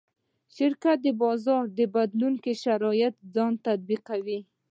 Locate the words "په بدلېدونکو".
1.77-2.51